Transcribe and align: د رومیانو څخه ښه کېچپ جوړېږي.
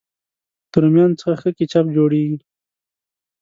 د 0.71 0.73
رومیانو 0.83 1.19
څخه 1.21 1.33
ښه 1.41 1.49
کېچپ 1.57 1.85
جوړېږي. 1.95 2.37